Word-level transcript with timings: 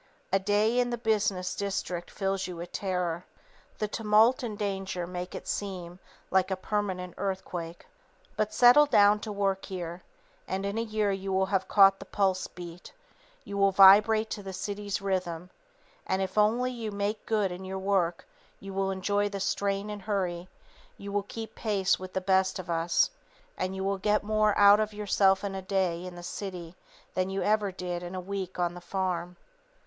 A 0.33 0.39
day 0.39 0.79
in 0.79 0.89
the 0.89 0.97
business 0.97 1.53
district 1.53 2.09
fills 2.09 2.47
you 2.47 2.55
with 2.55 2.71
terror. 2.71 3.23
The 3.77 3.87
tumult 3.87 4.41
and 4.41 4.57
danger 4.57 5.05
make 5.05 5.35
it 5.35 5.47
seem 5.47 5.99
"like 6.31 6.49
a 6.49 6.55
permanent 6.55 7.13
earthquake." 7.19 7.85
But 8.35 8.51
settle 8.51 8.87
down 8.87 9.19
to 9.19 9.31
work 9.31 9.65
here. 9.65 10.01
And 10.47 10.65
in 10.65 10.79
a 10.79 10.81
year 10.81 11.11
you 11.11 11.31
will 11.31 11.45
have 11.45 11.67
"caught 11.67 11.99
the 11.99 12.05
pulse 12.05 12.47
beat," 12.47 12.91
you 13.45 13.59
will 13.59 13.71
"vibrate 13.71 14.31
to 14.31 14.41
the 14.41 14.53
city's 14.53 15.03
rhythm," 15.03 15.51
and 16.07 16.19
if 16.19 16.35
you 16.35 16.41
only 16.41 16.89
"make 16.89 17.23
good" 17.27 17.51
in 17.51 17.63
your 17.63 17.77
work, 17.77 18.25
you 18.59 18.73
will 18.73 18.89
enjoy 18.89 19.29
the 19.29 19.39
strain 19.39 19.91
and 19.91 20.01
hurry, 20.01 20.49
you 20.97 21.11
will 21.11 21.27
keep 21.29 21.53
pace 21.53 21.99
with 21.99 22.13
the 22.13 22.21
best 22.21 22.57
of 22.57 22.71
us, 22.71 23.11
and 23.55 23.75
you 23.75 23.83
will 23.83 23.99
get 23.99 24.23
more 24.23 24.57
out 24.57 24.79
of 24.79 24.93
yourself 24.93 25.43
in 25.43 25.53
a 25.53 25.61
day 25.61 26.03
in 26.07 26.15
the 26.15 26.23
city 26.23 26.75
than 27.13 27.29
you 27.29 27.43
ever 27.43 27.71
did 27.71 28.01
in 28.01 28.15
a 28.15 28.19
week 28.19 28.57
on 28.57 28.73
the 28.73 28.81
farm. 28.81 29.35